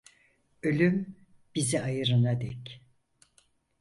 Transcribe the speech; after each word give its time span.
Ölüm 0.63 1.15
bizi 1.55 1.81
ayırana 1.81 2.41
dek. 2.41 2.81